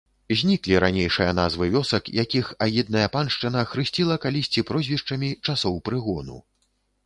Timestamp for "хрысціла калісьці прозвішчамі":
3.75-5.33